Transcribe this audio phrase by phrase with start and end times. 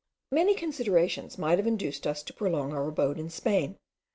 [0.31, 3.77] Many considerations might have induced us to prolong our abode in Spain.